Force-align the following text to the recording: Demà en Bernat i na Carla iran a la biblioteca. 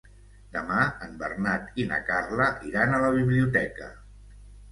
Demà 0.53 0.77
en 1.07 1.11
Bernat 1.19 1.77
i 1.83 1.85
na 1.91 1.99
Carla 2.09 2.47
iran 2.69 2.95
a 2.95 3.01
la 3.05 3.13
biblioteca. 3.19 3.93